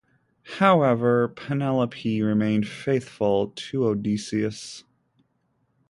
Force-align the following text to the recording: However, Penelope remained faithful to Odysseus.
However, 0.57 1.27
Penelope 1.27 2.23
remained 2.23 2.67
faithful 2.67 3.49
to 3.55 3.85
Odysseus. 3.85 4.83